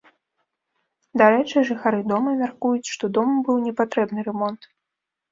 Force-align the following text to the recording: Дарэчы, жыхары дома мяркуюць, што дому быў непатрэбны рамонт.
Дарэчы, 1.21 1.57
жыхары 1.69 1.99
дома 2.11 2.29
мяркуюць, 2.39 2.91
што 2.93 3.09
дому 3.19 3.35
быў 3.49 3.57
непатрэбны 3.67 4.19
рамонт. 4.29 4.61